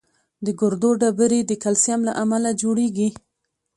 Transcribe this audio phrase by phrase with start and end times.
[0.45, 3.09] د ګردو ډبرې د کلسیم له امله جوړېږي.